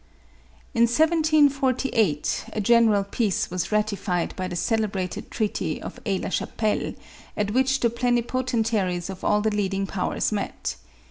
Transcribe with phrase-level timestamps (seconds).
[0.73, 1.11] 200 MARIA THERESA.
[1.13, 6.93] In 1748, a general peace was ratified by the celebrated treaty of Aix la Chapelle,
[7.37, 10.75] at which the plenipotentiaries of all the leading powers, met.